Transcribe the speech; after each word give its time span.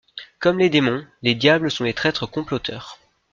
Comme 0.39 0.57
les 0.57 0.71
démons, 0.71 1.05
les 1.21 1.35
diables 1.35 1.69
sont 1.69 1.83
des 1.83 1.93
traîtres 1.93 2.25
comploteurs. 2.25 2.97